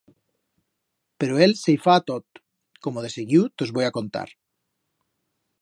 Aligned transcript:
Pero 1.19 1.37
él 1.45 1.53
se 1.63 1.75
i 1.75 1.79
fa 1.83 1.93
a 1.97 2.03
tot, 2.09 2.41
como 2.87 3.07
de 3.07 3.15
seguiu 3.19 3.47
tos 3.59 3.77
voi 3.77 3.87
a 3.91 3.95
contar. 3.99 4.29